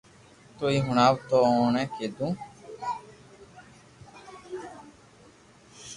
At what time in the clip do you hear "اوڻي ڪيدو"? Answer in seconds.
1.57-2.27